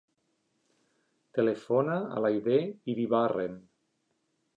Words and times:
Telefona 1.37 1.97
a 2.15 2.23
l'Aidé 2.25 2.57
Iribarren. 2.95 3.61